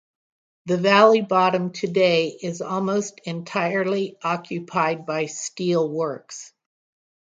[0.65, 6.53] The valley bottom today is almost entirely occupied by steel works.